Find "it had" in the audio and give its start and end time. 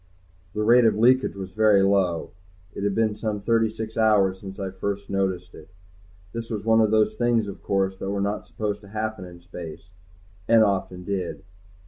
2.73-2.95